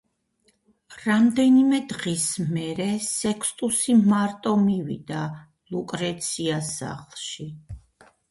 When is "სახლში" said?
6.81-7.47